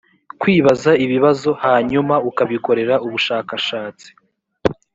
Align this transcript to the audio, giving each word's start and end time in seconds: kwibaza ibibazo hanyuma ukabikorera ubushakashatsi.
kwibaza 0.39 0.91
ibibazo 1.05 1.49
hanyuma 1.63 2.15
ukabikorera 2.29 2.95
ubushakashatsi. 3.05 4.07